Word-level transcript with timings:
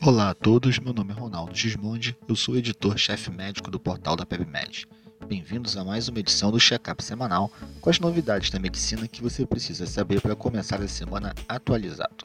Olá 0.00 0.30
a 0.30 0.34
todos, 0.34 0.78
meu 0.78 0.94
nome 0.94 1.10
é 1.10 1.14
Ronaldo 1.14 1.52
Gismondi, 1.56 2.16
eu 2.28 2.36
sou 2.36 2.56
editor-chefe 2.56 3.32
médico 3.32 3.68
do 3.68 3.80
portal 3.80 4.14
da 4.14 4.24
PebMed. 4.24 4.86
Bem-vindos 5.26 5.76
a 5.76 5.84
mais 5.84 6.08
uma 6.08 6.20
edição 6.20 6.52
do 6.52 6.60
Checkup 6.60 7.02
semanal 7.02 7.50
com 7.80 7.90
as 7.90 7.98
novidades 7.98 8.48
da 8.48 8.60
medicina 8.60 9.08
que 9.08 9.20
você 9.20 9.44
precisa 9.44 9.86
saber 9.86 10.20
para 10.20 10.36
começar 10.36 10.80
a 10.80 10.86
semana 10.86 11.34
atualizado. 11.48 12.24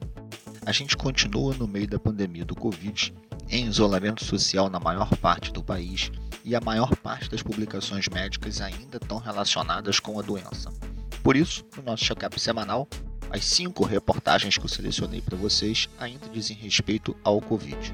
A 0.63 0.71
gente 0.71 0.95
continua 0.95 1.55
no 1.55 1.67
meio 1.67 1.87
da 1.87 1.97
pandemia 1.97 2.45
do 2.45 2.55
Covid, 2.55 3.11
em 3.49 3.65
isolamento 3.65 4.23
social 4.23 4.69
na 4.69 4.79
maior 4.79 5.09
parte 5.17 5.51
do 5.51 5.63
país 5.63 6.11
e 6.45 6.55
a 6.55 6.61
maior 6.61 6.95
parte 6.97 7.27
das 7.27 7.41
publicações 7.41 8.07
médicas 8.07 8.61
ainda 8.61 8.97
estão 8.97 9.17
relacionadas 9.17 9.99
com 9.99 10.19
a 10.19 10.21
doença. 10.21 10.71
Por 11.23 11.35
isso, 11.35 11.65
no 11.75 11.83
nosso 11.83 12.05
check-up 12.05 12.39
semanal, 12.39 12.87
as 13.33 13.45
cinco 13.45 13.83
reportagens 13.83 14.59
que 14.59 14.63
eu 14.63 14.69
selecionei 14.69 15.19
para 15.19 15.35
vocês 15.35 15.89
ainda 15.97 16.29
dizem 16.29 16.55
respeito 16.55 17.17
ao 17.23 17.41
Covid. 17.41 17.91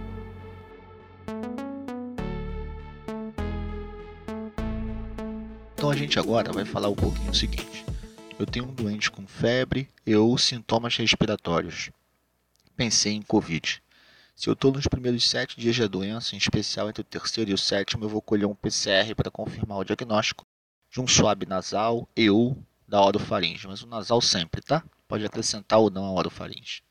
Então 5.73 5.89
a 5.89 5.95
gente 5.95 6.19
agora 6.19 6.51
vai 6.51 6.65
falar 6.65 6.89
um 6.89 6.95
pouquinho 6.95 7.31
o 7.31 7.33
seguinte. 7.33 7.85
Eu 8.37 8.45
tenho 8.45 8.65
um 8.65 8.73
doente 8.73 9.09
com 9.09 9.25
febre 9.25 9.87
e 10.05 10.13
ou 10.13 10.37
sintomas 10.37 10.97
respiratórios. 10.97 11.89
Pensei 12.75 13.13
em 13.13 13.21
Covid. 13.21 13.81
Se 14.35 14.49
eu 14.49 14.53
estou 14.53 14.73
nos 14.73 14.87
primeiros 14.87 15.29
sete 15.29 15.57
dias 15.57 15.77
da 15.77 15.87
doença, 15.87 16.35
em 16.35 16.37
especial 16.37 16.89
entre 16.89 16.99
o 16.99 17.05
terceiro 17.05 17.51
e 17.51 17.53
o 17.53 17.57
sétimo, 17.57 18.03
eu 18.03 18.09
vou 18.09 18.21
colher 18.21 18.45
um 18.45 18.53
PCR 18.53 19.15
para 19.15 19.31
confirmar 19.31 19.77
o 19.77 19.85
diagnóstico 19.85 20.45
de 20.91 20.99
um 20.99 21.07
swab 21.07 21.45
nasal 21.45 22.09
e 22.13 22.29
ou 22.29 22.61
da 22.85 23.01
orofaringe, 23.01 23.67
mas 23.67 23.81
o 23.81 23.87
nasal 23.87 24.19
sempre, 24.19 24.61
tá? 24.61 24.83
Pode 25.09 25.25
acrescentar 25.25 25.79
ou 25.79 25.89
não 25.89 26.05
a 26.05 26.11
orofaringe. 26.11 26.83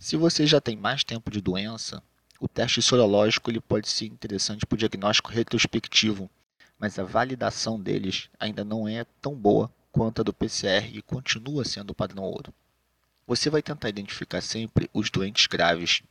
Se 0.00 0.16
você 0.16 0.46
já 0.46 0.60
tem 0.60 0.74
mais 0.74 1.04
tempo 1.04 1.30
de 1.30 1.40
doença, 1.40 2.02
o 2.40 2.48
teste 2.48 2.80
sorológico 2.82 3.50
ele 3.50 3.60
pode 3.60 3.88
ser 3.88 4.06
interessante 4.06 4.66
para 4.66 4.74
o 4.74 4.78
diagnóstico 4.78 5.30
retrospectivo, 5.30 6.28
mas 6.78 6.98
a 6.98 7.04
validação 7.04 7.78
deles 7.78 8.28
ainda 8.40 8.64
não 8.64 8.88
é 8.88 9.04
tão 9.20 9.36
boa 9.36 9.70
quanto 9.92 10.22
a 10.22 10.24
do 10.24 10.32
PCR 10.32 10.96
e 10.96 11.02
continua 11.02 11.64
sendo 11.64 11.90
o 11.90 11.94
padrão 11.94 12.24
ouro. 12.24 12.52
Você 13.26 13.50
vai 13.50 13.62
tentar 13.62 13.90
identificar 13.90 14.40
sempre 14.40 14.90
os 14.92 15.10
doentes 15.10 15.46
graves. 15.46 16.02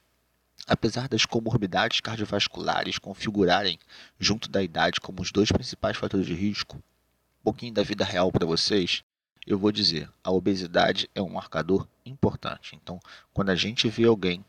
Apesar 0.68 1.10
das 1.10 1.26
comorbidades 1.26 2.00
cardiovasculares 2.00 3.00
configurarem, 3.00 3.80
junto 4.20 4.48
da 4.48 4.62
idade, 4.62 5.02
como 5.02 5.22
os 5.22 5.32
dois 5.32 5.52
principais 5.52 5.98
fatores 5.98 6.28
de 6.28 6.36
risco, 6.36 6.78
um 6.78 7.44
pouquinho 7.44 7.74
da 7.74 7.82
vida 7.82 8.06
real 8.06 8.32
para 8.32 8.46
vocês, 8.46 9.04
eu 9.45 9.58
vou 9.58 9.72
dizer, 9.72 10.09
a 10.23 10.31
obesidade 10.31 11.09
é 11.16 11.22
um 11.22 11.30
marcador 11.30 11.88
importante. 12.06 12.75
Então, 12.75 13.00
quando 13.34 13.50
a 13.50 13.56
gente 13.56 13.88
vê 13.89 14.06
alguém 14.06 14.45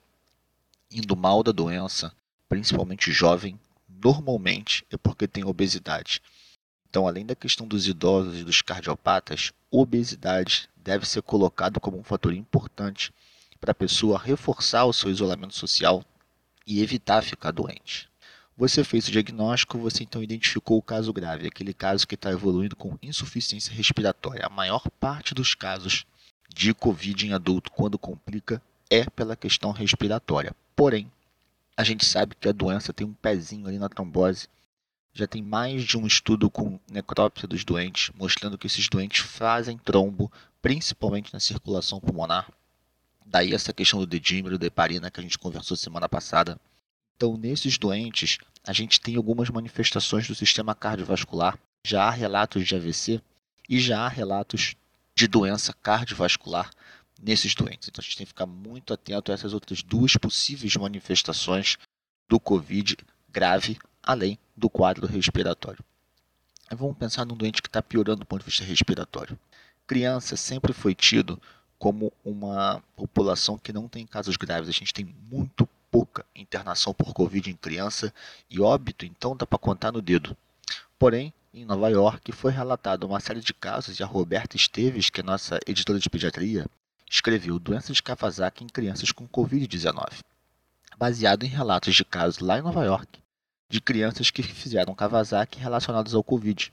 indo 0.91 1.17
mal 1.17 1.43
da 1.43 1.53
doença, 1.53 2.13
principalmente 2.49 3.11
jovem, 3.11 3.59
normalmente 3.89 4.85
é 4.91 4.97
porque 4.97 5.27
tem 5.27 5.45
obesidade. 5.45 6.21
Então, 6.89 7.07
além 7.07 7.25
da 7.25 7.35
questão 7.35 7.67
dos 7.67 7.87
idosos 7.87 8.39
e 8.39 8.45
dos 8.45 8.61
cardiopatas, 8.61 9.53
obesidade 9.71 10.69
deve 10.77 11.09
ser 11.09 11.23
colocado 11.23 11.81
como 11.81 11.99
um 11.99 12.05
fator 12.05 12.35
importante 12.35 13.13
para 13.59 13.71
a 13.71 13.75
pessoa 13.75 14.19
reforçar 14.19 14.85
o 14.85 14.93
seu 14.93 15.11
isolamento 15.11 15.55
social 15.55 16.05
e 16.67 16.83
evitar 16.83 17.23
ficar 17.23 17.51
doente. 17.51 18.12
Você 18.63 18.85
fez 18.85 19.09
o 19.09 19.11
diagnóstico, 19.11 19.77
você 19.77 20.05
então 20.05 20.23
identificou 20.23 20.79
o 20.79 20.83
caso 20.83 21.13
grave, 21.13 21.49
aquele 21.49 21.75
caso 21.75 22.07
que 22.07 22.15
está 22.15 22.31
evoluindo 22.31 22.77
com 22.77 22.97
insuficiência 23.03 23.75
respiratória. 23.75 24.47
A 24.47 24.49
maior 24.49 24.89
parte 25.01 25.35
dos 25.35 25.53
casos 25.53 26.07
de 26.49 26.73
Covid 26.73 27.27
em 27.27 27.33
adulto, 27.33 27.73
quando 27.73 27.99
complica, 27.99 28.63
é 28.89 29.05
pela 29.11 29.35
questão 29.35 29.73
respiratória. 29.73 30.55
Porém, 30.77 31.11
a 31.77 31.83
gente 31.83 32.07
sabe 32.07 32.37
que 32.37 32.49
a 32.49 32.53
doença 32.53 32.93
tem 32.93 33.05
um 33.05 33.13
pezinho 33.13 33.67
ali 33.67 33.81
na 33.81 33.89
trombose. 33.89 34.47
Já 35.13 35.27
tem 35.27 35.43
mais 35.43 35.83
de 35.83 35.99
um 35.99 36.07
estudo 36.07 36.49
com 36.49 36.79
necrópsia 36.89 37.49
dos 37.49 37.65
doentes, 37.65 38.13
mostrando 38.15 38.57
que 38.57 38.69
esses 38.69 38.89
doentes 38.89 39.23
fazem 39.23 39.77
trombo, 39.77 40.31
principalmente 40.63 41.33
na 41.33 41.41
circulação 41.41 41.99
pulmonar. 41.99 42.49
Daí 43.27 43.55
essa 43.55 43.73
questão 43.73 43.99
do 43.99 44.07
dedímero, 44.07 44.57
da 44.57 44.67
heparina 44.67 45.11
que 45.11 45.19
a 45.19 45.23
gente 45.25 45.37
conversou 45.37 45.77
semana 45.77 46.09
passada. 46.09 46.61
Então, 47.23 47.37
nesses 47.37 47.79
doentes, 47.79 48.39
a 48.67 48.73
gente 48.73 49.01
tem 49.01 49.15
algumas 49.15 49.49
manifestações 49.49 50.27
do 50.27 50.35
sistema 50.35 50.75
cardiovascular. 50.75 51.57
Já 51.87 52.03
há 52.03 52.11
relatos 52.11 52.67
de 52.67 52.75
AVC 52.75 53.23
e 53.69 53.79
já 53.79 54.01
há 54.01 54.09
relatos 54.09 54.75
de 55.15 55.29
doença 55.29 55.73
cardiovascular 55.73 56.69
nesses 57.23 57.55
doentes. 57.55 57.87
Então, 57.87 58.03
a 58.03 58.05
gente 58.05 58.17
tem 58.17 58.27
que 58.27 58.33
ficar 58.33 58.47
muito 58.47 58.93
atento 58.93 59.31
a 59.31 59.35
essas 59.37 59.55
outras 59.55 59.85
duas 59.85 60.17
possíveis 60.17 60.75
manifestações 60.75 61.79
do 62.29 62.41
COVID 62.41 62.97
grave, 63.31 63.79
além 64.03 64.37
do 64.57 64.69
quadro 64.69 65.07
respiratório. 65.07 65.85
Vamos 66.73 66.97
pensar 66.97 67.25
num 67.25 67.37
doente 67.37 67.63
que 67.63 67.69
está 67.69 67.81
piorando 67.81 68.25
do 68.25 68.27
ponto 68.27 68.41
de 68.41 68.47
vista 68.47 68.65
respiratório. 68.65 69.39
Criança 69.87 70.37
sempre 70.37 70.73
foi 70.73 70.93
tido 70.93 71.41
como 71.83 72.13
uma 72.25 72.81
população 72.95 73.59
que 73.59 73.73
não 73.73 73.89
tem 73.89 74.07
casos 74.07 74.37
graves. 74.37 74.69
A 74.69 74.73
gente 74.73 74.95
tem 74.95 75.05
muito 75.29 75.69
pouca 75.91 76.25
internação 76.33 76.95
por 76.95 77.13
Covid 77.13 77.51
em 77.51 77.57
criança 77.57 78.15
e 78.49 78.61
óbito, 78.61 79.05
então 79.05 79.37
dá 79.37 79.45
para 79.45 79.59
contar 79.59 79.91
no 79.91 80.01
dedo. 80.01 80.37
Porém, 80.97 81.35
em 81.53 81.65
Nova 81.65 81.89
York 81.89 82.31
foi 82.31 82.53
relatada 82.53 83.05
uma 83.05 83.19
série 83.19 83.41
de 83.41 83.53
casos 83.53 83.99
e 83.99 84.03
a 84.05 84.07
Roberta 84.07 84.55
Esteves, 84.55 85.11
que 85.11 85.23
é 85.23 85.25
nossa 85.25 85.59
editora 85.67 85.99
de 85.99 86.09
pediatria, 86.09 86.67
escreveu 87.11 87.59
Doença 87.59 87.93
de 87.93 88.01
Kawasaki 88.01 88.63
em 88.63 88.69
crianças 88.69 89.11
com 89.11 89.27
Covid-19, 89.27 90.21
baseado 90.97 91.43
em 91.43 91.49
relatos 91.49 91.97
de 91.97 92.05
casos 92.05 92.39
lá 92.39 92.61
em 92.61 92.63
Nova 92.63 92.85
York 92.85 93.21
de 93.69 93.81
crianças 93.81 94.31
que 94.31 94.45
fizeram 94.45 94.95
Kawasaki 94.95 95.59
relacionados 95.59 96.15
ao 96.15 96.23
Covid. 96.23 96.73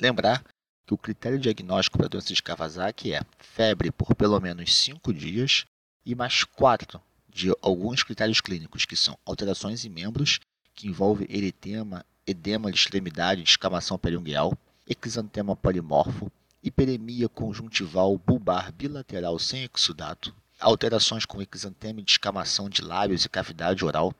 Lembrar 0.00 0.42
que 0.90 0.94
o 0.94 0.98
critério 0.98 1.38
diagnóstico 1.38 1.98
para 1.98 2.06
a 2.06 2.08
doença 2.08 2.34
de 2.34 2.42
Kawasaki 2.42 3.14
é 3.14 3.22
febre 3.38 3.92
por 3.92 4.12
pelo 4.12 4.40
menos 4.40 4.74
5 4.74 5.14
dias 5.14 5.64
e 6.04 6.16
mais 6.16 6.42
4 6.42 7.00
de 7.28 7.54
alguns 7.62 8.02
critérios 8.02 8.40
clínicos, 8.40 8.84
que 8.84 8.96
são 8.96 9.16
alterações 9.24 9.84
em 9.84 9.88
membros, 9.88 10.40
que 10.74 10.88
envolvem 10.88 11.28
eritema, 11.30 12.04
edema 12.26 12.72
de 12.72 12.78
extremidade, 12.78 13.44
descamação 13.44 13.96
periungueal, 13.96 14.58
exantema 14.84 15.54
polimorfo, 15.54 16.28
hiperemia 16.60 17.28
conjuntival 17.28 18.18
bulbar 18.18 18.72
bilateral 18.72 19.38
sem 19.38 19.70
exudato, 19.72 20.34
alterações 20.58 21.24
com 21.24 21.40
exantema 21.40 22.00
e 22.00 22.04
descamação 22.04 22.68
de 22.68 22.82
lábios 22.82 23.24
e 23.24 23.28
cavidade 23.28 23.84
oral, 23.84 24.12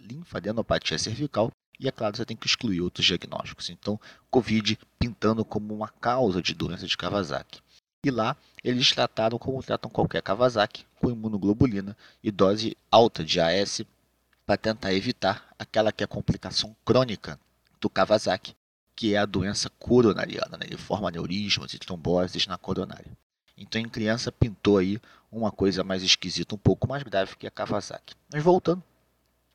linfadenopatia 0.00 0.98
cervical 0.98 1.52
e, 1.78 1.88
é 1.88 1.92
claro, 1.92 2.16
você 2.16 2.24
tem 2.24 2.36
que 2.36 2.46
excluir 2.46 2.80
outros 2.80 3.06
diagnósticos. 3.06 3.70
Então, 3.70 4.00
COVID 4.30 4.78
pintando 4.98 5.44
como 5.44 5.74
uma 5.74 5.88
causa 5.88 6.40
de 6.40 6.54
doença 6.54 6.86
de 6.86 6.96
Kawasaki. 6.96 7.60
E 8.04 8.10
lá 8.10 8.36
eles 8.62 8.90
trataram 8.92 9.38
como 9.38 9.62
tratam 9.62 9.90
qualquer 9.90 10.22
Kawasaki, 10.22 10.86
com 11.00 11.10
imunoglobulina 11.10 11.96
e 12.22 12.30
dose 12.30 12.76
alta 12.90 13.24
de 13.24 13.40
AS 13.40 13.82
para 14.44 14.56
tentar 14.56 14.94
evitar 14.94 15.48
aquela 15.58 15.92
que 15.92 16.02
é 16.02 16.06
a 16.06 16.08
complicação 16.08 16.74
crônica 16.84 17.38
do 17.80 17.90
Kawasaki, 17.90 18.56
que 18.94 19.14
é 19.14 19.18
a 19.18 19.26
doença 19.26 19.68
coronariana. 19.70 20.56
Né? 20.56 20.66
Ele 20.66 20.76
forma 20.76 21.08
aneurismas 21.08 21.74
e 21.74 21.78
tromboses 21.78 22.46
na 22.46 22.56
coronária. 22.56 23.10
Então, 23.56 23.80
em 23.80 23.88
criança, 23.88 24.30
pintou 24.30 24.78
aí 24.78 25.00
uma 25.30 25.50
coisa 25.50 25.82
mais 25.82 26.02
esquisita, 26.02 26.54
um 26.54 26.58
pouco 26.58 26.88
mais 26.88 27.02
grave 27.02 27.36
que 27.36 27.46
a 27.46 27.50
Kawasaki. 27.50 28.14
Mas 28.32 28.42
voltando, 28.42 28.82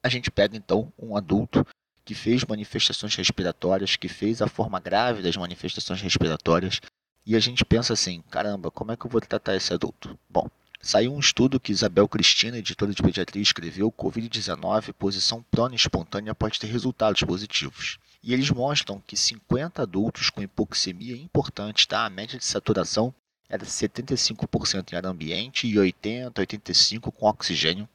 a 0.04 0.10
gente 0.10 0.30
pega 0.32 0.58
então 0.58 0.92
um 0.98 1.16
adulto 1.16 1.66
que 2.12 2.16
fez 2.16 2.44
manifestações 2.44 3.16
respiratórias, 3.16 3.96
que 3.96 4.10
fez 4.10 4.42
a 4.42 4.48
forma 4.48 4.82
grave 4.82 5.22
das 5.22 5.38
manifestações 5.38 6.02
respiratórias, 6.02 6.82
e 7.26 7.38
a 7.38 7.40
gente 7.40 7.64
pensa 7.64 7.94
assim: 7.94 8.22
caramba, 8.30 8.70
como 8.70 8.92
é 8.92 8.98
que 8.98 9.06
eu 9.06 9.10
vou 9.10 9.22
tratar 9.22 9.56
esse 9.56 9.74
adulto? 9.74 10.20
Bom, 10.30 10.50
Saiu 10.84 11.14
um 11.14 11.20
estudo 11.20 11.60
que 11.60 11.72
Isabel 11.72 12.08
Cristina, 12.10 12.58
editora 12.58 12.92
de 12.92 13.02
pediatria, 13.02 13.42
escreveu: 13.42 13.90
Covid-19, 13.92 14.92
posição 14.94 15.46
prona 15.50 15.76
espontânea 15.76 16.36
pode 16.36 16.60
ter 16.60 16.68
resultados 16.68 17.22
positivos. 17.22 17.98
E 18.22 18.34
eles 18.34 18.50
mostram 18.50 19.02
que 19.08 19.16
50 19.16 19.84
adultos 19.84 20.30
com 20.30 20.42
hipoxemia 20.42 21.16
importante, 21.16 21.88
tá? 21.88 22.06
a 22.06 22.10
média 22.10 22.38
de 22.38 22.44
saturação 22.44 23.14
era 23.48 23.64
75% 23.64 24.92
em 24.92 24.96
ar 24.98 25.06
ambiente 25.06 25.66
e 25.66 25.80
80, 25.80 26.42
85 26.42 27.12
com 27.12 27.28
oxigênio. 27.28 27.88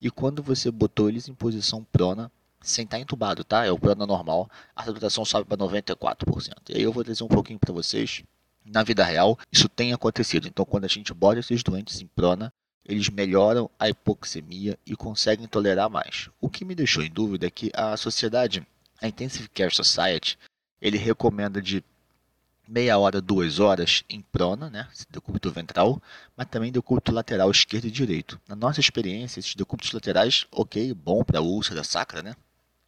E 0.00 0.10
quando 0.10 0.42
você 0.42 0.70
botou 0.70 1.08
eles 1.08 1.28
em 1.28 1.34
posição 1.34 1.84
prona, 1.92 2.30
sem 2.60 2.84
estar 2.84 2.98
entubado, 2.98 3.44
tá? 3.44 3.64
É 3.64 3.70
o 3.70 3.78
prona 3.78 4.06
normal, 4.06 4.50
a 4.74 4.84
saturação 4.84 5.24
sobe 5.24 5.46
para 5.46 5.56
94%. 5.56 6.52
E 6.70 6.76
aí 6.76 6.82
eu 6.82 6.92
vou 6.92 7.04
trazer 7.04 7.24
um 7.24 7.28
pouquinho 7.28 7.58
para 7.58 7.72
vocês 7.72 8.22
na 8.64 8.82
vida 8.82 9.04
real, 9.04 9.38
isso 9.50 9.68
tem 9.68 9.92
acontecido. 9.92 10.46
Então, 10.46 10.64
quando 10.64 10.84
a 10.84 10.88
gente 10.88 11.12
bota 11.14 11.40
esses 11.40 11.62
doentes 11.62 12.00
em 12.00 12.06
prona, 12.06 12.52
eles 12.84 13.08
melhoram 13.08 13.70
a 13.78 13.88
hipoxemia 13.88 14.78
e 14.86 14.96
conseguem 14.96 15.46
tolerar 15.46 15.90
mais. 15.90 16.30
O 16.40 16.48
que 16.48 16.64
me 16.64 16.74
deixou 16.74 17.02
em 17.02 17.10
dúvida 17.10 17.46
é 17.46 17.50
que 17.50 17.70
a 17.74 17.96
sociedade, 17.96 18.66
a 19.00 19.06
Intensive 19.06 19.48
Care 19.48 19.74
Society, 19.74 20.38
ele 20.80 20.96
recomenda 20.96 21.60
de 21.60 21.84
meia 22.66 22.98
hora, 22.98 23.20
duas 23.20 23.58
horas 23.60 24.04
em 24.08 24.20
prona, 24.20 24.68
né, 24.68 24.86
decúbito 25.08 25.50
ventral, 25.50 26.02
mas 26.36 26.48
também 26.48 26.70
decúbito 26.70 27.12
lateral 27.12 27.50
esquerdo 27.50 27.86
e 27.86 27.90
direito. 27.90 28.38
Na 28.46 28.54
nossa 28.54 28.80
experiência, 28.80 29.40
esses 29.40 29.54
decúbitos 29.54 29.92
laterais, 29.92 30.46
ok, 30.52 30.92
bom 30.92 31.24
para 31.24 31.40
úlcera 31.40 31.82
sacra, 31.82 32.22
né? 32.22 32.34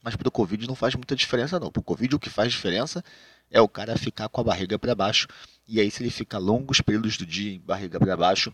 Mas 0.02 0.16
para 0.16 0.28
o 0.28 0.32
Covid 0.32 0.66
não 0.66 0.74
faz 0.74 0.94
muita 0.94 1.14
diferença 1.14 1.60
não. 1.60 1.70
Para 1.70 1.80
o 1.80 1.84
Covid 1.84 2.16
o 2.16 2.18
que 2.18 2.30
faz 2.30 2.52
diferença 2.52 3.04
é 3.50 3.60
o 3.60 3.68
cara 3.68 3.98
ficar 3.98 4.28
com 4.28 4.40
a 4.40 4.44
barriga 4.44 4.78
para 4.78 4.94
baixo. 4.94 5.28
E 5.66 5.80
aí 5.80 5.90
se 5.90 6.02
ele 6.02 6.10
fica 6.10 6.38
longos 6.38 6.80
períodos 6.80 7.16
do 7.16 7.26
dia 7.26 7.52
em 7.52 7.60
barriga 7.60 7.98
para 7.98 8.16
baixo, 8.16 8.52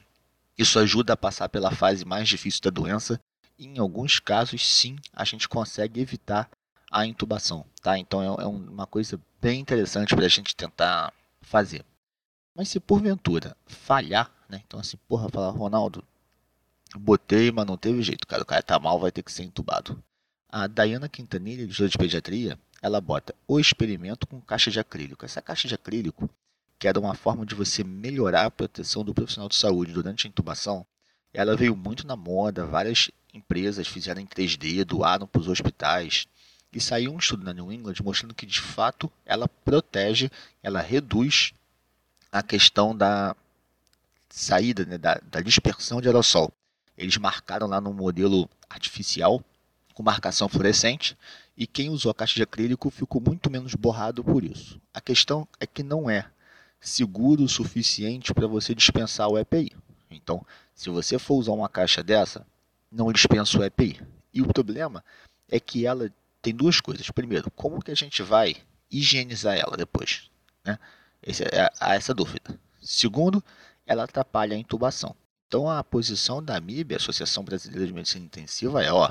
isso 0.59 0.79
ajuda 0.79 1.13
a 1.13 1.17
passar 1.17 1.49
pela 1.49 1.71
fase 1.71 2.05
mais 2.05 2.29
difícil 2.29 2.61
da 2.63 2.71
doença. 2.71 3.21
E 3.59 3.67
em 3.67 3.79
alguns 3.79 4.19
casos, 4.19 4.67
sim, 4.67 4.97
a 5.13 5.25
gente 5.25 5.49
consegue 5.49 6.01
evitar 6.01 6.51
a 6.91 7.07
intubação, 7.07 7.65
tá? 7.83 7.99
Então 7.99 8.23
é, 8.23 8.43
é 8.43 8.47
uma 8.47 8.87
coisa 8.87 9.21
bem 9.41 9.61
interessante 9.61 10.15
para 10.15 10.25
a 10.25 10.29
gente 10.29 10.55
tentar 10.55 11.13
fazer. 11.41 11.85
Mas 12.55 12.69
se 12.69 12.81
porventura 12.81 13.57
falhar, 13.67 14.31
né? 14.49 14.63
Então 14.67 14.81
assim, 14.81 14.97
porra, 15.09 15.29
falar, 15.29 15.51
Ronaldo, 15.51 16.03
botei, 16.95 17.51
mas 17.51 17.67
não 17.67 17.77
teve 17.77 18.03
jeito, 18.03 18.27
cara. 18.27 18.43
O 18.43 18.47
cara 18.47 18.63
tá 18.63 18.79
mal, 18.79 18.99
vai 18.99 19.13
ter 19.13 19.23
que 19.23 19.33
ser 19.33 19.43
entubado. 19.43 20.03
A 20.49 20.67
Diana 20.69 21.09
Quintanilha, 21.09 21.63
editora 21.63 21.89
de 21.89 21.99
pediatria, 21.99 22.59
ela 22.81 23.01
bota 23.01 23.35
o 23.49 23.59
experimento 23.59 24.27
com 24.27 24.41
caixa 24.41 24.71
de 24.71 24.79
acrílico. 24.79 25.25
Essa 25.25 25.43
caixa 25.43 25.67
de 25.67 25.75
acrílico, 25.75 26.31
que 26.79 26.87
era 26.87 27.01
uma 27.01 27.15
forma 27.15 27.45
de 27.45 27.55
você 27.55 27.83
melhorar 27.83 28.47
a 28.47 28.51
proteção 28.51 29.05
do 29.05 29.13
profissional 29.13 29.49
de 29.49 29.57
saúde 29.57 29.93
durante 29.93 30.27
a 30.27 30.31
intubação, 30.31 30.87
ela 31.33 31.57
veio 31.57 31.75
muito 31.75 32.07
na 32.07 32.15
moda, 32.15 32.65
várias 32.65 33.11
empresas 33.35 33.89
fizeram 33.89 34.21
em 34.21 34.27
3D, 34.27 34.85
doaram 34.85 35.27
para 35.27 35.41
os 35.41 35.49
hospitais. 35.49 36.27
E 36.73 36.81
saiu 36.81 37.13
um 37.13 37.19
estudo 37.19 37.45
na 37.45 37.53
New 37.53 37.73
England 37.73 37.97
mostrando 38.03 38.35
que 38.35 38.47
de 38.47 38.61
fato 38.61 39.11
ela 39.25 39.49
protege, 39.49 40.31
ela 40.63 40.81
reduz 40.81 41.53
a 42.31 42.43
questão 42.43 42.97
da 42.97 43.35
saída, 44.29 44.85
né, 44.85 44.97
da, 44.97 45.21
da 45.25 45.41
dispersão 45.41 46.01
de 46.01 46.09
aerossol. 46.09 46.53
Eles 46.97 47.17
marcaram 47.17 47.67
lá 47.67 47.81
no 47.81 47.93
modelo 47.93 48.49
artificial 48.69 49.43
com 49.97 50.03
marcação 50.03 50.47
fluorescente 50.47 51.17
e 51.57 51.67
quem 51.67 51.89
usou 51.89 52.11
a 52.11 52.15
caixa 52.15 52.35
de 52.35 52.43
acrílico 52.43 52.91
ficou 52.91 53.19
muito 53.19 53.51
menos 53.51 53.75
borrado 53.75 54.23
por 54.23 54.45
isso. 54.45 54.79
A 54.93 55.01
questão 55.01 55.49
é 55.59 55.67
que 55.67 55.83
não 55.83 56.11
é 56.11 56.27
seguro 56.79 57.43
o 57.43 57.49
suficiente 57.49 58.35
para 58.35 58.47
você 58.47 58.75
dispensar 58.75 59.27
o 59.27 59.39
EPI. 59.39 59.73
Então, 60.11 60.45
se 60.75 60.91
você 60.91 61.19
for 61.19 61.37
usar 61.37 61.53
uma 61.53 61.67
caixa 61.67 62.03
dessa, 62.03 62.47
não 62.93 63.11
dispensa 63.11 63.59
o 63.59 63.65
EPI. 63.65 63.99
E 64.35 64.43
o 64.43 64.47
problema 64.47 65.03
é 65.49 65.59
que 65.59 65.87
ela 65.87 66.13
tem 66.43 66.55
duas 66.55 66.79
coisas. 66.79 67.11
Primeiro, 67.11 67.51
como 67.53 67.83
que 67.83 67.91
a 67.91 67.97
gente 67.97 68.23
vai 68.23 68.55
higienizar 68.91 69.57
ela 69.57 69.79
depois? 69.79 70.31
Né? 70.63 70.79
Essa 71.23 71.45
é, 71.45 71.73
há 71.81 71.95
essa 71.95 72.13
dúvida. 72.13 72.61
Segundo, 72.83 73.43
ela 73.87 74.05
atrapalha 74.05 74.55
a 74.55 74.59
intubação. 74.59 75.17
Então, 75.49 75.71
a 75.71 75.83
posição 75.83 76.43
da 76.43 76.55
AMIB, 76.55 76.97
Associação 76.97 77.43
Brasileira 77.43 77.87
de 77.87 77.95
Medicina 77.95 78.27
Intensiva, 78.27 78.85
é: 78.85 78.93
ó, 78.93 79.11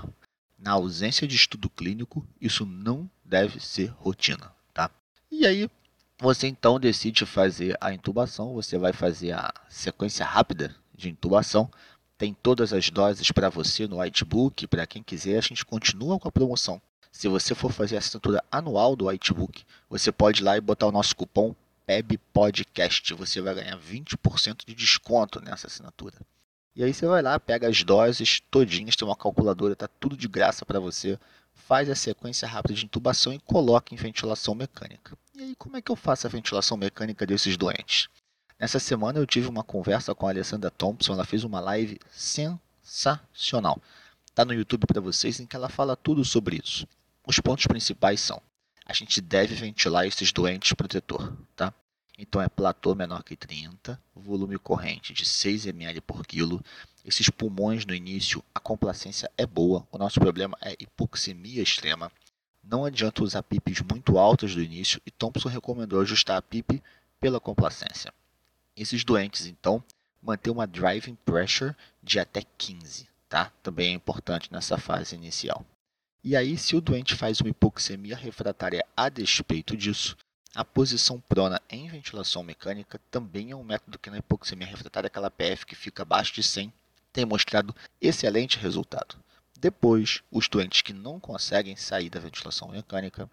na 0.66 0.72
ausência 0.72 1.28
de 1.28 1.36
estudo 1.36 1.70
clínico, 1.70 2.28
isso 2.42 2.66
não 2.66 3.08
deve 3.24 3.60
ser 3.60 3.94
rotina. 4.00 4.52
Tá? 4.74 4.90
E 5.30 5.46
aí, 5.46 5.70
você 6.18 6.48
então 6.48 6.80
decide 6.80 7.24
fazer 7.24 7.78
a 7.80 7.94
intubação, 7.94 8.56
você 8.56 8.76
vai 8.76 8.92
fazer 8.92 9.34
a 9.34 9.54
sequência 9.70 10.26
rápida 10.26 10.76
de 10.92 11.08
intubação. 11.08 11.70
Tem 12.18 12.34
todas 12.34 12.74
as 12.74 12.90
doses 12.90 13.32
para 13.32 13.48
você 13.48 13.88
no 13.88 14.00
Whitebook, 14.00 14.66
para 14.66 14.88
quem 14.88 15.04
quiser, 15.04 15.38
a 15.38 15.42
gente 15.42 15.64
continua 15.64 16.18
com 16.18 16.28
a 16.28 16.32
promoção. 16.32 16.82
Se 17.12 17.28
você 17.28 17.54
for 17.54 17.72
fazer 17.72 17.98
a 17.98 18.00
assinatura 18.00 18.44
anual 18.52 18.96
do 18.96 19.06
Whitebook, 19.06 19.64
você 19.88 20.12
pode 20.12 20.42
ir 20.42 20.46
lá 20.46 20.58
e 20.58 20.62
botar 20.62 20.88
o 20.88 20.92
nosso 20.92 21.16
cupom 21.16 21.56
PEBPODCAST. 21.86 23.14
Você 23.14 23.40
vai 23.40 23.54
ganhar 23.54 23.78
20% 23.78 24.66
de 24.66 24.74
desconto 24.74 25.40
nessa 25.40 25.68
assinatura. 25.68 26.18
E 26.76 26.84
aí 26.84 26.94
você 26.94 27.06
vai 27.08 27.22
lá, 27.22 27.40
pega 27.40 27.70
as 27.70 27.84
doses 27.84 28.42
todinhas, 28.52 28.96
tem 28.96 29.08
uma 29.08 29.16
calculadora, 29.16 29.76
tá 29.76 29.88
tudo 29.88 30.18
de 30.18 30.28
graça 30.28 30.66
para 30.66 30.80
você. 30.80 31.18
Faz 31.54 31.90
a 31.90 31.96
sequência 31.96 32.48
rápida 32.48 32.74
de 32.74 32.86
intubação 32.86 33.34
e 33.34 33.40
coloca 33.40 33.94
em 33.94 33.98
ventilação 33.98 34.54
mecânica. 34.54 35.18
E 35.34 35.42
aí 35.42 35.56
como 35.56 35.78
é 35.78 35.82
que 35.82 35.90
eu 35.90 35.96
faço 35.96 36.28
a 36.28 36.30
ventilação 36.30 36.76
mecânica 36.76 37.26
desses 37.26 37.56
doentes? 37.56 38.10
Nessa 38.60 38.78
semana 38.78 39.20
eu 39.20 39.26
tive 39.26 39.48
uma 39.48 39.64
conversa 39.64 40.14
com 40.14 40.28
a 40.28 40.32
Alessandra 40.32 40.70
Thompson, 40.70 41.14
ela 41.14 41.26
fez 41.26 41.44
uma 41.46 41.62
live 41.62 41.98
sensacional. 42.12 43.82
Tá 44.34 44.44
no 44.44 44.54
YouTube 44.54 44.86
para 44.86 45.00
vocês 45.00 45.40
em 45.40 45.46
que 45.46 45.56
ela 45.56 45.70
fala 45.70 45.96
tudo 45.96 46.26
sobre 46.26 46.60
isso. 46.62 46.86
Os 47.26 47.40
pontos 47.40 47.66
principais 47.68 48.20
são: 48.20 48.42
a 48.86 48.94
gente 48.94 49.22
deve 49.22 49.56
ventilar 49.56 50.06
esses 50.06 50.32
doentes 50.34 50.74
protetor, 50.74 51.34
tá? 51.56 51.74
Então 52.18 52.42
é 52.42 52.48
platô 52.48 52.96
menor 52.96 53.24
que 53.24 53.36
30, 53.36 54.02
volume 54.16 54.58
corrente 54.58 55.14
de 55.14 55.26
6 55.26 55.66
ml 55.66 56.00
por 56.02 56.26
quilo. 56.26 56.64
Esses 57.04 57.30
pulmões 57.30 57.86
no 57.86 57.94
início, 57.94 58.44
a 58.54 58.60
complacência 58.60 59.30
é 59.38 59.46
boa. 59.46 59.86
O 59.92 59.98
nosso 59.98 60.20
problema 60.20 60.58
é 60.62 60.76
hipoxemia 60.80 61.62
extrema. 61.62 62.12
Não 62.64 62.86
adianta 62.86 63.24
usar 63.24 63.44
PIPs 63.44 63.82
muito 63.82 64.18
altas 64.18 64.56
do 64.56 64.62
início 64.62 65.00
e 65.06 65.12
Thompson 65.12 65.50
recomendou 65.50 66.02
ajustar 66.02 66.38
a 66.38 66.42
PIP 66.42 66.82
pela 67.20 67.40
complacência. 67.40 68.14
Esses 68.76 69.04
doentes, 69.04 69.46
então, 69.46 69.84
manter 70.22 70.50
uma 70.50 70.66
driving 70.66 71.16
pressure 71.24 71.76
de 72.02 72.20
até 72.20 72.42
15, 72.58 73.08
tá? 73.30 73.52
Também 73.62 73.90
é 73.90 73.94
importante 73.94 74.52
nessa 74.52 74.78
fase 74.78 75.16
inicial. 75.16 75.66
E 76.24 76.36
aí, 76.36 76.58
se 76.58 76.76
o 76.76 76.82
doente 76.82 77.14
faz 77.14 77.40
uma 77.40 77.50
hipoxemia 77.50 78.16
refratária 78.16 78.84
a 78.98 79.10
despeito 79.10 79.78
disso, 79.78 80.18
a 80.56 80.64
posição 80.64 81.20
prona 81.20 81.62
em 81.70 81.90
ventilação 81.90 82.42
mecânica 82.42 82.98
também 83.12 83.52
é 83.52 83.56
um 83.56 83.64
método 83.64 84.00
que 84.00 84.10
na 84.10 84.20
hipoxemia 84.20 84.66
refratária, 84.66 85.08
aquela 85.08 85.30
PF 85.30 85.66
que 85.66 85.76
fica 85.76 86.04
abaixo 86.04 86.34
de 86.34 86.42
100, 86.42 86.72
tem 87.12 87.26
mostrado 87.26 87.76
excelente 88.00 88.58
resultado. 88.58 89.18
Depois, 89.60 90.24
os 90.32 90.48
doentes 90.48 90.82
que 90.82 90.94
não 90.94 91.20
conseguem 91.20 91.76
sair 91.76 92.10
da 92.10 92.22
ventilação 92.22 92.70
mecânica, 92.70 93.30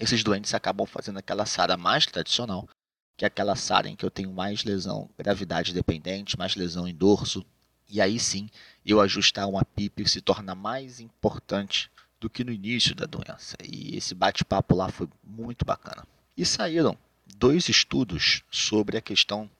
esses 0.00 0.24
doentes 0.24 0.52
acabam 0.52 0.84
fazendo 0.84 1.18
aquela 1.18 1.46
SARA 1.46 1.76
mais 1.76 2.06
tradicional, 2.06 2.68
que 3.16 3.24
é 3.24 3.28
aquela 3.28 3.54
SARA 3.54 3.88
em 3.88 3.94
que 3.94 4.04
eu 4.04 4.10
tenho 4.10 4.32
mais 4.32 4.64
lesão 4.64 5.08
gravidade 5.16 5.72
dependente, 5.72 6.36
mais 6.36 6.56
lesão 6.56 6.88
em 6.88 6.94
dorso, 6.94 7.46
e 7.88 8.00
aí 8.00 8.18
sim 8.18 8.48
eu 8.84 9.00
ajustar 9.00 9.48
uma 9.48 9.64
PIP 9.64 10.08
se 10.08 10.20
torna 10.20 10.56
mais 10.56 10.98
importante 10.98 11.88
do 12.18 12.28
que 12.28 12.42
no 12.42 12.50
início 12.50 12.96
da 12.96 13.06
doença. 13.06 13.56
E 13.62 13.96
esse 13.96 14.14
bate-papo 14.14 14.74
lá 14.74 14.88
foi 14.88 15.08
muito 15.22 15.64
bacana. 15.64 16.04
E 16.36 16.46
saíram 16.46 16.96
dois 17.36 17.68
estudos 17.68 18.42
sobre 18.50 18.96
a 18.96 19.00
questão 19.00 19.50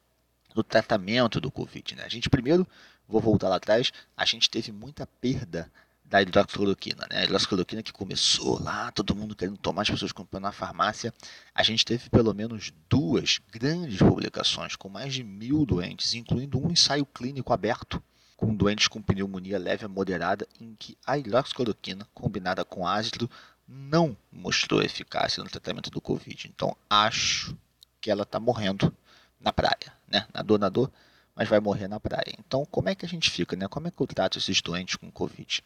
do 0.54 0.62
tratamento 0.62 1.40
do 1.40 1.50
Covid. 1.50 1.96
Né? 1.96 2.04
A 2.04 2.08
gente 2.08 2.30
primeiro, 2.30 2.66
vou 3.08 3.20
voltar 3.20 3.48
lá 3.48 3.56
atrás, 3.56 3.92
a 4.16 4.24
gente 4.24 4.48
teve 4.48 4.72
muita 4.72 5.06
perda 5.06 5.70
da 6.04 6.20
hidroxicloroquina. 6.20 7.06
Né? 7.10 7.20
A 7.20 7.24
hidroxicloroquina 7.24 7.82
que 7.82 7.92
começou 7.92 8.62
lá, 8.62 8.90
todo 8.92 9.14
mundo 9.14 9.34
querendo 9.34 9.56
tomar, 9.56 9.82
as 9.82 9.90
pessoas 9.90 10.12
comprando 10.12 10.44
na 10.44 10.52
farmácia. 10.52 11.12
A 11.54 11.62
gente 11.62 11.84
teve 11.84 12.10
pelo 12.10 12.34
menos 12.34 12.72
duas 12.88 13.40
grandes 13.50 13.98
publicações 13.98 14.76
com 14.76 14.88
mais 14.88 15.14
de 15.14 15.24
mil 15.24 15.64
doentes, 15.64 16.14
incluindo 16.14 16.62
um 16.62 16.70
ensaio 16.70 17.06
clínico 17.06 17.52
aberto 17.52 18.02
com 18.36 18.52
doentes 18.52 18.88
com 18.88 19.00
pneumonia 19.00 19.56
leve 19.56 19.84
a 19.84 19.88
moderada, 19.88 20.48
em 20.60 20.74
que 20.74 20.98
a 21.06 21.16
hidroxicloroquina 21.16 22.08
combinada 22.12 22.64
com 22.64 22.84
ácido 22.84 23.30
não 23.66 24.16
mostrou 24.30 24.82
eficácia 24.82 25.42
no 25.42 25.50
tratamento 25.50 25.90
do 25.90 26.00
Covid. 26.00 26.48
Então, 26.48 26.76
acho 26.88 27.56
que 28.00 28.10
ela 28.10 28.22
está 28.22 28.38
morrendo 28.38 28.94
na 29.40 29.52
praia, 29.52 29.92
né? 30.08 30.26
Nadou, 30.32 30.58
nadou, 30.58 30.92
mas 31.34 31.48
vai 31.48 31.60
morrer 31.60 31.88
na 31.88 31.98
praia. 31.98 32.34
Então, 32.38 32.64
como 32.66 32.88
é 32.88 32.94
que 32.94 33.04
a 33.04 33.08
gente 33.08 33.30
fica, 33.30 33.56
né? 33.56 33.66
Como 33.68 33.88
é 33.88 33.90
que 33.90 34.00
eu 34.00 34.06
trato 34.06 34.38
esses 34.38 34.60
doentes 34.60 34.96
com 34.96 35.10
Covid? 35.10 35.62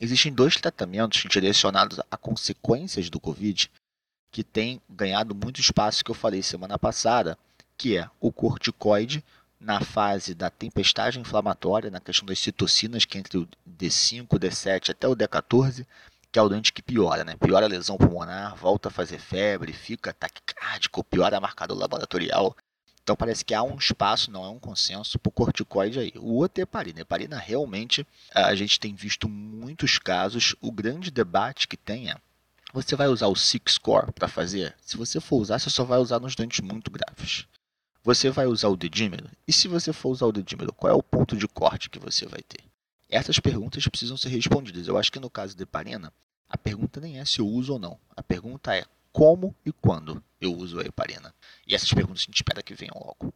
Existem 0.00 0.32
dois 0.32 0.56
tratamentos 0.56 1.24
direcionados 1.28 1.98
a 2.10 2.16
consequências 2.16 3.08
do 3.08 3.20
Covid 3.20 3.70
que 4.30 4.42
têm 4.42 4.80
ganhado 4.88 5.34
muito 5.34 5.60
espaço 5.60 6.04
que 6.04 6.10
eu 6.10 6.14
falei 6.14 6.42
semana 6.42 6.78
passada, 6.78 7.38
que 7.78 7.96
é 7.96 8.08
o 8.20 8.32
corticoide 8.32 9.24
na 9.60 9.80
fase 9.80 10.34
da 10.34 10.50
tempestade 10.50 11.18
inflamatória, 11.18 11.90
na 11.90 12.00
questão 12.00 12.26
das 12.26 12.38
citocinas, 12.38 13.04
que 13.04 13.16
é 13.16 13.20
entre 13.20 13.38
o 13.38 13.48
D5, 13.66 14.26
o 14.30 14.38
D7 14.38 14.90
até 14.90 15.08
o 15.08 15.16
D14, 15.16 15.86
que 16.34 16.38
é 16.40 16.42
o 16.42 16.48
doente 16.48 16.72
que 16.72 16.82
piora, 16.82 17.22
né? 17.22 17.36
Piora 17.36 17.64
a 17.64 17.68
lesão 17.68 17.96
pulmonar, 17.96 18.56
volta 18.56 18.88
a 18.88 18.90
fazer 18.90 19.20
febre, 19.20 19.72
fica 19.72 20.12
taquicárdico, 20.12 21.04
piora 21.04 21.36
a 21.36 21.40
marcador 21.40 21.78
laboratorial. 21.78 22.56
Então 23.00 23.14
parece 23.14 23.44
que 23.44 23.54
há 23.54 23.62
um 23.62 23.76
espaço, 23.76 24.32
não 24.32 24.44
é 24.44 24.48
um 24.48 24.58
consenso, 24.58 25.16
para 25.16 25.28
o 25.28 25.32
corticoide 25.32 26.00
aí. 26.00 26.12
O 26.16 26.34
outro 26.34 26.60
é 26.60 26.64
heparina. 26.64 27.02
Heparina 27.02 27.38
realmente, 27.38 28.04
a 28.34 28.52
gente 28.56 28.80
tem 28.80 28.96
visto 28.96 29.28
muitos 29.28 29.96
casos. 29.96 30.56
O 30.60 30.72
grande 30.72 31.08
debate 31.08 31.68
que 31.68 31.76
tem 31.76 32.10
é, 32.10 32.16
você 32.72 32.96
vai 32.96 33.06
usar 33.06 33.28
o 33.28 33.36
Six 33.36 33.74
Score 33.74 34.10
para 34.10 34.26
fazer? 34.26 34.74
Se 34.82 34.96
você 34.96 35.20
for 35.20 35.36
usar, 35.36 35.60
você 35.60 35.70
só 35.70 35.84
vai 35.84 36.00
usar 36.00 36.18
nos 36.18 36.34
doentes 36.34 36.58
muito 36.58 36.90
graves. 36.90 37.46
Você 38.02 38.28
vai 38.28 38.46
usar 38.46 38.70
o 38.70 38.76
dedímero? 38.76 39.30
E 39.46 39.52
se 39.52 39.68
você 39.68 39.92
for 39.92 40.08
usar 40.08 40.26
o 40.26 40.32
dedímero, 40.32 40.72
qual 40.72 40.92
é 40.92 40.96
o 40.96 41.02
ponto 41.02 41.36
de 41.36 41.46
corte 41.46 41.88
que 41.88 42.00
você 42.00 42.26
vai 42.26 42.42
ter? 42.42 42.64
Essas 43.14 43.38
perguntas 43.38 43.86
precisam 43.86 44.16
ser 44.16 44.28
respondidas. 44.30 44.88
Eu 44.88 44.98
acho 44.98 45.12
que 45.12 45.20
no 45.20 45.30
caso 45.30 45.56
de 45.56 45.64
Parena, 45.64 46.12
a 46.48 46.58
pergunta 46.58 47.00
nem 47.00 47.20
é 47.20 47.24
se 47.24 47.38
eu 47.38 47.46
uso 47.46 47.74
ou 47.74 47.78
não. 47.78 47.96
A 48.16 48.24
pergunta 48.24 48.74
é 48.74 48.84
como 49.12 49.54
e 49.64 49.70
quando 49.70 50.20
eu 50.40 50.52
uso 50.52 50.80
a 50.80 50.82
heparina. 50.82 51.32
E 51.64 51.76
essas 51.76 51.92
perguntas 51.92 52.22
a 52.22 52.24
gente 52.24 52.34
espera 52.34 52.60
que 52.60 52.74
venham 52.74 52.96
logo. 52.96 53.32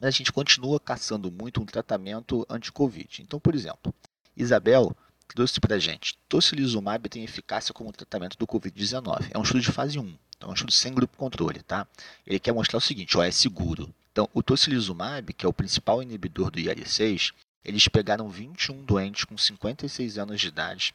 Mas 0.00 0.14
a 0.14 0.16
gente 0.16 0.30
continua 0.30 0.78
caçando 0.78 1.28
muito 1.28 1.60
um 1.60 1.66
tratamento 1.66 2.46
anti-Covid. 2.48 3.20
Então, 3.20 3.40
por 3.40 3.52
exemplo, 3.52 3.92
Isabel 4.36 4.96
trouxe 5.26 5.58
para 5.58 5.74
a 5.74 5.78
gente, 5.80 6.16
tocilizumab 6.28 7.08
tem 7.08 7.24
eficácia 7.24 7.74
como 7.74 7.92
tratamento 7.92 8.38
do 8.38 8.46
Covid-19. 8.46 9.30
É 9.32 9.38
um 9.38 9.42
estudo 9.42 9.60
de 9.60 9.72
fase 9.72 9.98
1, 9.98 10.18
então 10.36 10.48
é 10.48 10.52
um 10.52 10.54
estudo 10.54 10.70
sem 10.70 10.94
grupo 10.94 11.16
controle, 11.16 11.60
tá? 11.64 11.84
Ele 12.24 12.38
quer 12.38 12.52
mostrar 12.52 12.78
o 12.78 12.80
seguinte, 12.80 13.18
ó, 13.18 13.24
é 13.24 13.32
seguro. 13.32 13.92
Então, 14.12 14.28
o 14.32 14.40
tocilizumab, 14.40 15.32
que 15.32 15.44
é 15.44 15.48
o 15.48 15.52
principal 15.52 16.00
inibidor 16.00 16.52
do 16.52 16.60
IL-6, 16.60 17.32
eles 17.64 17.88
pegaram 17.88 18.28
21 18.28 18.84
doentes 18.84 19.24
com 19.24 19.36
56 19.36 20.18
anos 20.18 20.40
de 20.40 20.48
idade, 20.48 20.94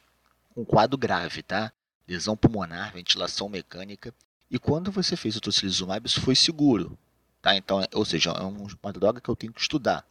com 0.54 0.64
quadro 0.64 0.98
grave, 0.98 1.42
tá? 1.42 1.72
Lesão 2.06 2.36
pulmonar, 2.36 2.92
ventilação 2.92 3.48
mecânica. 3.48 4.14
E 4.50 4.58
quando 4.58 4.90
você 4.90 5.16
fez 5.16 5.36
o 5.36 5.40
tocilizumab, 5.40 6.06
isso 6.06 6.20
foi 6.20 6.34
seguro, 6.36 6.98
tá? 7.42 7.56
Então, 7.56 7.84
ou 7.94 8.04
seja, 8.04 8.30
é 8.30 8.42
uma 8.42 8.92
droga 8.92 9.20
que 9.20 9.28
eu 9.28 9.36
tenho 9.36 9.52
que 9.52 9.60
estudar. 9.60 10.06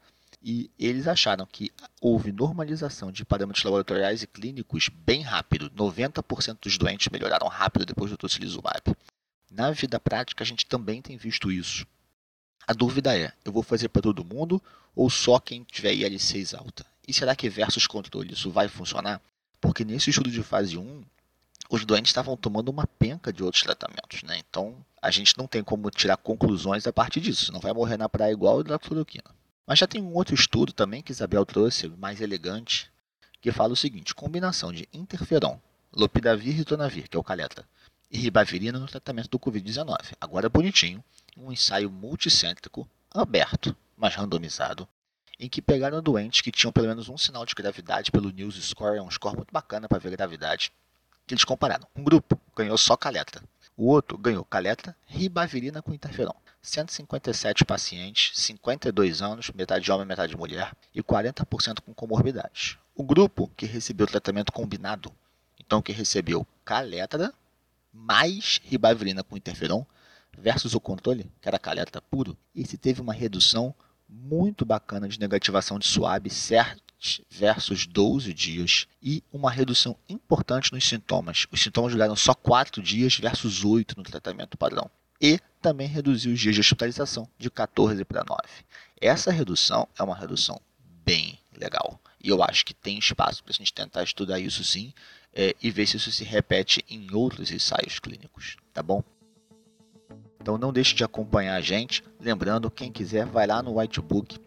E 0.48 0.70
eles 0.78 1.08
acharam 1.08 1.46
que 1.46 1.72
houve 2.00 2.32
normalização 2.32 3.12
de 3.12 3.26
parâmetros 3.26 3.64
laboratoriais 3.64 4.22
e 4.22 4.28
clínicos 4.28 4.90
bem 4.90 5.22
rápido. 5.22 5.72
90% 5.72 6.60
dos 6.62 6.78
doentes 6.78 7.10
melhoraram 7.10 7.48
rápido 7.48 7.86
depois 7.86 8.12
do 8.12 8.18
tocilizumab. 8.18 8.96
Na 9.50 9.72
vida 9.72 10.00
prática, 10.00 10.44
a 10.44 10.48
gente 10.48 10.66
também 10.66 11.02
tem 11.02 11.18
visto 11.18 11.52
isso. 11.52 11.88
A 12.68 12.74
dúvida 12.74 13.18
é: 13.18 13.32
eu 13.44 13.52
vou 13.52 13.64
fazer 13.64 13.90
para 13.90 14.02
todo 14.02 14.26
mundo 14.26 14.62
ou 14.96 15.10
só 15.10 15.40
quem 15.40 15.64
tiver 15.64 15.94
IL6 15.94 16.58
alta? 16.58 16.86
E 17.08 17.14
será 17.14 17.36
que 17.36 17.50
versus 17.50 17.86
controle 17.86 18.34
isso 18.34 18.50
vai 18.50 18.68
funcionar? 18.68 19.22
Porque 19.62 19.86
nesse 19.86 20.10
estudo 20.10 20.32
de 20.32 20.42
fase 20.42 20.78
1, 20.78 21.04
os 21.70 21.86
doentes 21.86 22.10
estavam 22.10 22.36
tomando 22.36 22.70
uma 22.70 22.88
penca 22.88 23.32
de 23.32 23.44
outros 23.44 23.64
tratamentos, 23.64 24.24
né? 24.24 24.40
Então 24.50 24.76
a 25.02 25.12
gente 25.12 25.38
não 25.38 25.46
tem 25.46 25.64
como 25.64 25.90
tirar 25.92 26.18
conclusões 26.18 26.88
a 26.88 26.94
partir 26.94 27.20
disso. 27.20 27.52
Não 27.52 27.60
vai 27.60 27.74
morrer 27.74 27.98
na 27.98 28.10
praia 28.10 28.32
igual 28.32 28.64
da 28.64 28.80
cloroquina. 28.80 29.36
Mas 29.68 29.80
já 29.80 29.88
tem 29.88 30.02
um 30.02 30.14
outro 30.14 30.34
estudo 30.34 30.74
também 30.74 31.02
que 31.02 31.12
Isabel 31.12 31.46
trouxe, 31.46 31.88
mais 31.90 32.22
elegante, 32.22 32.92
que 33.42 33.52
fala 33.52 33.74
o 33.74 33.78
seguinte: 33.78 34.16
combinação 34.16 34.72
de 34.72 34.88
interferon, 34.94 35.60
lopidavir 35.94 36.50
e 36.50 36.58
ritonavir, 36.58 37.08
que 37.10 37.18
é 37.18 37.20
o 37.20 37.24
caletra, 37.24 37.68
e 38.12 38.18
ribavirina 38.18 38.80
no 38.80 38.88
tratamento 38.88 39.30
do 39.30 39.40
Covid-19. 39.40 39.96
Agora 40.20 40.50
bonitinho, 40.50 41.04
um 41.36 41.52
ensaio 41.52 41.92
multicêntrico, 41.92 42.88
aberto, 43.12 43.76
mas 43.98 44.16
randomizado, 44.16 44.88
em 45.40 45.50
que 45.50 45.62
pegaram 45.62 46.02
doentes 46.02 46.42
que 46.42 46.52
tinham 46.52 46.72
pelo 46.72 46.88
menos 46.88 47.10
um 47.10 47.18
sinal 47.18 47.46
de 47.46 47.54
gravidade 47.54 48.12
pelo 48.12 48.32
News 48.32 48.56
Score, 48.64 48.98
é 48.98 49.02
um 49.02 49.12
score 49.12 49.36
muito 49.36 49.52
bacana 49.52 49.88
para 49.88 50.00
ver 50.00 50.12
gravidade, 50.12 50.72
que 51.28 51.34
eles 51.34 51.44
compararam. 51.44 51.88
Um 51.96 52.04
grupo 52.04 52.40
ganhou 52.56 52.78
só 52.78 52.96
caletra, 52.96 53.42
o 53.78 53.88
outro 53.88 54.18
ganhou 54.18 54.46
caletra, 54.46 54.96
ribavirina 55.06 55.82
com 55.82 55.94
interferon. 55.94 56.34
157 56.62 57.66
pacientes, 57.66 58.32
52 58.40 59.22
anos, 59.22 59.52
metade 59.52 59.92
homem, 59.92 60.08
metade 60.08 60.36
mulher, 60.36 60.74
e 60.94 61.04
40% 61.04 61.82
com 61.82 61.94
comorbidades. 61.94 62.78
O 62.96 63.04
grupo 63.04 63.52
que 63.56 63.66
recebeu 63.66 64.08
tratamento 64.08 64.52
combinado, 64.52 65.12
então 65.60 65.82
que 65.82 65.92
recebeu 65.92 66.48
caletra 66.64 67.34
mais 67.94 68.60
ribavirina 68.64 69.24
com 69.24 69.38
interferon, 69.38 69.86
versus 70.38 70.74
o 70.74 70.80
controle, 70.80 71.32
que 71.42 71.48
era 71.48 71.60
caleta 71.60 72.02
puro, 72.02 72.38
esse 72.56 72.78
teve 72.78 73.02
uma 73.02 73.14
redução 73.14 73.74
muito 74.08 74.66
bacana 74.66 75.08
de 75.08 75.20
negativação 75.20 75.80
de 75.80 75.86
SWAB 75.88 76.30
7 76.30 76.82
versus 77.30 77.86
12 77.86 78.34
dias 78.34 78.88
e 79.02 79.24
uma 79.32 79.52
redução 79.52 79.96
importante 80.08 80.72
nos 80.72 80.88
sintomas. 80.88 81.46
Os 81.52 81.62
sintomas 81.62 81.92
duraram 81.92 82.16
só 82.16 82.34
4 82.34 82.82
dias 82.82 83.18
versus 83.18 83.64
8 83.64 83.96
no 83.98 84.04
tratamento 84.04 84.58
padrão. 84.58 84.90
E 85.22 85.40
também 85.62 85.88
reduziu 85.88 86.34
os 86.34 86.40
dias 86.40 86.56
de 86.56 86.62
hospitalização 86.62 87.28
de 87.38 87.50
14 87.50 88.04
para 88.06 88.24
9. 88.28 88.42
Essa 89.00 89.32
redução 89.32 89.88
é 89.98 90.04
uma 90.04 90.16
redução 90.16 90.60
bem 91.04 91.40
legal. 91.56 92.00
E 92.22 92.30
eu 92.30 92.44
acho 92.44 92.66
que 92.66 92.74
tem 92.74 92.98
espaço 92.98 93.44
para 93.44 93.52
a 93.52 93.56
gente 93.56 93.74
tentar 93.74 94.04
estudar 94.04 94.40
isso 94.40 94.64
sim 94.64 94.94
é, 95.34 95.56
e 95.62 95.70
ver 95.70 95.86
se 95.86 95.98
isso 95.98 96.12
se 96.12 96.24
repete 96.24 96.84
em 96.90 97.14
outros 97.14 97.52
ensaios 97.52 98.00
clínicos, 98.00 98.58
tá 98.74 98.82
bom? 98.82 99.04
Então 100.46 100.60
não 100.60 100.72
deixe 100.72 100.94
de 100.94 101.04
acompanhar 101.04 101.56
a 101.56 101.60
gente. 101.60 102.04
Lembrando, 102.22 102.70
quem 102.70 102.92
quiser, 102.92 103.26
vai 103.26 103.48
lá 103.48 103.64
no 103.64 103.80
Whitebook. 103.80 104.38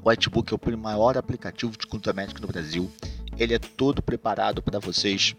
O 0.00 0.08
Whitebook 0.08 0.54
é 0.54 0.56
o 0.56 0.78
maior 0.78 1.18
aplicativo 1.18 1.76
de 1.76 1.84
conta 1.84 2.12
médica 2.12 2.40
no 2.40 2.46
Brasil. 2.46 2.88
Ele 3.36 3.52
é 3.52 3.58
todo 3.58 4.00
preparado 4.00 4.62
para 4.62 4.78
vocês 4.78 5.34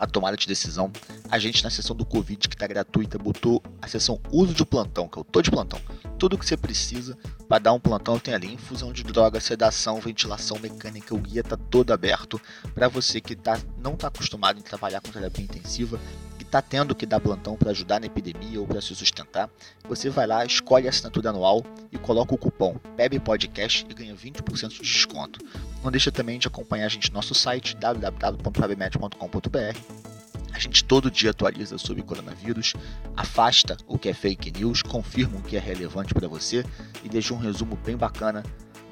a 0.00 0.04
tomada 0.04 0.36
de 0.36 0.48
decisão. 0.48 0.90
A 1.30 1.38
gente 1.38 1.62
na 1.62 1.70
sessão 1.70 1.94
do 1.94 2.04
Covid, 2.04 2.48
que 2.48 2.56
está 2.56 2.66
gratuita, 2.66 3.16
botou 3.16 3.62
a 3.80 3.86
sessão 3.86 4.20
uso 4.32 4.52
de 4.52 4.66
plantão, 4.66 5.06
que 5.06 5.16
eu 5.16 5.22
tô 5.22 5.40
de 5.40 5.48
plantão. 5.48 5.80
Tudo 6.18 6.36
que 6.36 6.44
você 6.44 6.56
precisa 6.56 7.16
para 7.48 7.60
dar 7.60 7.72
um 7.72 7.78
plantão 7.78 8.18
tem 8.18 8.34
ali 8.34 8.52
infusão 8.52 8.92
de 8.92 9.04
droga, 9.04 9.38
sedação, 9.38 10.00
ventilação 10.00 10.58
mecânica, 10.58 11.14
o 11.14 11.18
guia 11.18 11.42
está 11.42 11.56
todo 11.56 11.92
aberto 11.92 12.40
para 12.74 12.88
você 12.88 13.20
que 13.20 13.36
tá, 13.36 13.60
não 13.78 13.94
está 13.94 14.08
acostumado 14.08 14.58
em 14.58 14.62
trabalhar 14.62 15.00
com 15.00 15.12
terapia 15.12 15.44
intensiva 15.44 16.00
está 16.44 16.62
tendo 16.62 16.94
que 16.94 17.06
dar 17.06 17.20
plantão 17.20 17.56
para 17.56 17.70
ajudar 17.70 18.00
na 18.00 18.06
epidemia 18.06 18.60
ou 18.60 18.66
para 18.66 18.80
se 18.80 18.94
sustentar, 18.94 19.50
você 19.88 20.08
vai 20.08 20.26
lá, 20.26 20.44
escolhe 20.44 20.86
a 20.86 20.90
assinatura 20.90 21.30
anual 21.30 21.64
e 21.90 21.98
coloca 21.98 22.34
o 22.34 22.38
cupom 22.38 22.76
PEBPODCAST 22.96 23.86
e 23.90 23.94
ganha 23.94 24.14
20% 24.14 24.68
de 24.68 24.80
desconto. 24.80 25.40
Não 25.82 25.90
deixa 25.90 26.12
também 26.12 26.38
de 26.38 26.46
acompanhar 26.46 26.86
a 26.86 26.88
gente 26.88 27.10
no 27.10 27.16
nosso 27.16 27.34
site 27.34 27.76
www.pebmed.com.br 27.76 30.14
a 30.54 30.58
gente 30.60 30.84
todo 30.84 31.10
dia 31.10 31.30
atualiza 31.30 31.76
sobre 31.78 32.04
coronavírus, 32.04 32.74
afasta 33.16 33.76
o 33.88 33.98
que 33.98 34.08
é 34.08 34.14
fake 34.14 34.52
news, 34.52 34.82
confirma 34.82 35.38
o 35.38 35.42
que 35.42 35.56
é 35.56 35.60
relevante 35.60 36.14
para 36.14 36.28
você 36.28 36.64
e 37.02 37.08
deixa 37.08 37.34
um 37.34 37.38
resumo 37.38 37.76
bem 37.84 37.96
bacana 37.96 38.44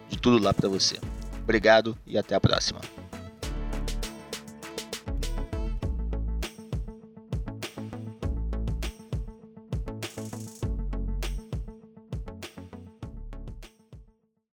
de 0.09 0.19
tudo 0.19 0.43
lá 0.43 0.53
para 0.53 0.69
você. 0.69 0.99
Obrigado 1.45 1.97
e 2.05 2.19
até 2.19 2.35
a 2.35 2.41
próxima. 2.41 2.81